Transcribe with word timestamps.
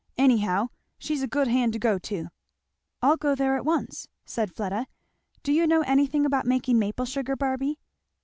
Anyhow 0.17 0.69
she's 0.97 1.21
a 1.21 1.27
good 1.27 1.47
hand 1.47 1.73
to 1.73 1.77
go 1.79 1.99
to." 1.99 2.29
"I'll 3.03 3.17
go 3.17 3.35
there 3.35 3.55
at 3.55 3.65
once," 3.65 4.07
said 4.25 4.51
Fleda. 4.51 4.87
"Do 5.43 5.51
you 5.53 5.67
know 5.67 5.81
anything 5.83 6.25
about 6.25 6.47
making 6.47 6.79
maple 6.79 7.05
sugar, 7.05 7.35
Barby?" 7.35 7.77